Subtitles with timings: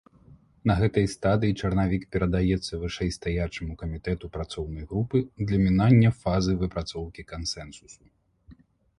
[0.69, 5.17] На гэтай стадыі чарнавік перадаецца вышэйстаячаму камітэту працоўнай групы
[5.51, 8.03] для мінання фазы выпрацоўкі кансэнсусу.